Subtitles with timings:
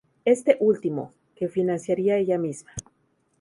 [0.25, 2.71] Este último, que financiaría ella misma.